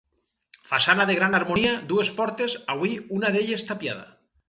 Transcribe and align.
Façana 0.69 1.05
de 1.09 1.17
gran 1.19 1.39
harmonia, 1.41 1.75
dues 1.93 2.13
portes, 2.19 2.59
avui 2.77 2.99
una 3.21 3.35
d'elles 3.37 3.71
tapiada. 3.73 4.13